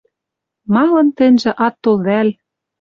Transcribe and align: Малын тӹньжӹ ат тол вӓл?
Малын 0.73 1.07
тӹньжӹ 1.17 1.51
ат 1.65 1.75
тол 1.83 1.97
вӓл? 2.07 2.29